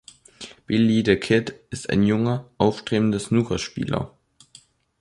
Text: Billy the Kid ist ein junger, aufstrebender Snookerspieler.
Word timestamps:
Billy 0.65 1.03
the 1.05 1.15
Kid 1.17 1.53
ist 1.69 1.91
ein 1.91 2.01
junger, 2.01 2.49
aufstrebender 2.57 3.19
Snookerspieler. 3.19 4.17